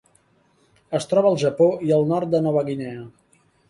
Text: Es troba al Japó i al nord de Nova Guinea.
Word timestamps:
Es 1.01 1.07
troba 1.13 1.31
al 1.33 1.39
Japó 1.45 1.69
i 1.91 1.95
al 2.01 2.09
nord 2.15 2.35
de 2.35 2.45
Nova 2.51 2.69
Guinea. 2.73 3.09